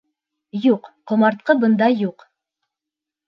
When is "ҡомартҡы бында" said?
1.11-1.91